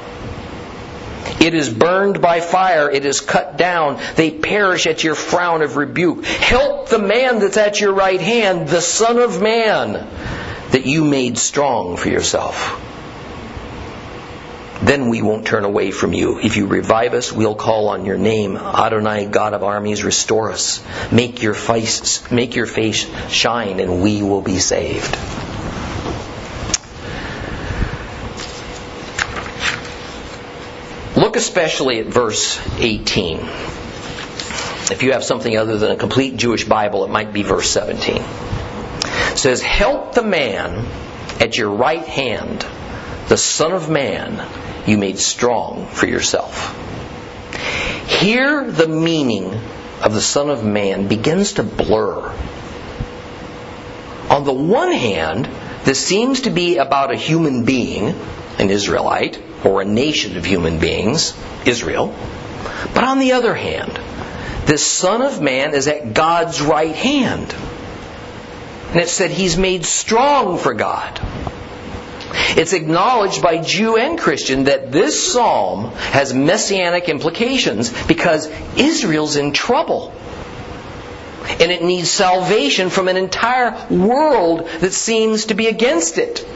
[1.41, 2.89] It is burned by fire.
[2.89, 3.99] It is cut down.
[4.15, 6.26] They perish at your frown of rebuke.
[6.26, 9.93] Help the man that's at your right hand, the Son of Man,
[10.71, 12.80] that you made strong for yourself.
[14.84, 16.39] Then we won't turn away from you.
[16.39, 18.57] If you revive us, we'll call on your name.
[18.57, 20.84] Adonai, God of armies, restore us.
[21.09, 25.17] Make your face, make your face shine, and we will be saved.
[31.24, 33.38] Look especially at verse 18.
[33.39, 38.17] If you have something other than a complete Jewish Bible, it might be verse 17.
[38.17, 40.86] It says, Help the man
[41.39, 42.65] at your right hand,
[43.30, 44.45] the Son of Man
[44.86, 46.76] you made strong for yourself.
[48.05, 49.53] Here, the meaning
[50.01, 52.38] of the Son of Man begins to blur.
[54.30, 55.49] On the one hand,
[55.86, 58.13] this seems to be about a human being,
[58.59, 61.34] an Israelite, or a nation of human beings,
[61.66, 62.14] Israel.
[62.93, 63.99] But on the other hand,
[64.66, 67.53] this Son of Man is at God's right hand.
[68.91, 71.20] And it said he's made strong for God.
[72.55, 78.47] It's acknowledged by Jew and Christian that this psalm has messianic implications because
[78.78, 80.14] Israel's in trouble.
[81.47, 86.47] And it needs salvation from an entire world that seems to be against it.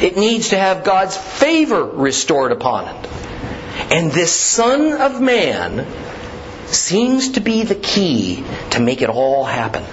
[0.00, 3.08] It needs to have God's favor restored upon it.
[3.92, 5.86] And this Son of Man
[6.66, 9.84] seems to be the key to make it all happen.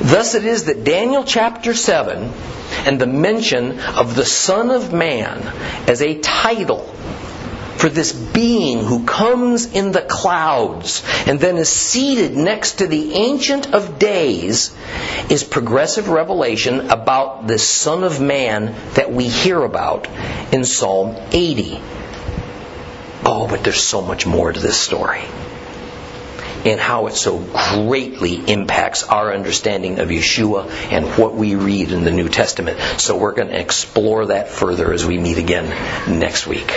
[0.00, 2.32] Thus it is that Daniel chapter 7
[2.86, 5.40] and the mention of the Son of Man
[5.86, 6.94] as a title
[7.80, 13.14] for this being who comes in the clouds and then is seated next to the
[13.14, 14.76] Ancient of Days
[15.30, 20.08] is progressive revelation about this Son of Man that we hear about
[20.52, 21.80] in Psalm 80.
[23.24, 25.22] Oh, but there's so much more to this story
[26.64, 32.04] and how it so greatly impacts our understanding of Yeshua and what we read in
[32.04, 32.78] the New Testament.
[33.00, 35.70] So we're going to explore that further as we meet again
[36.18, 36.70] next week.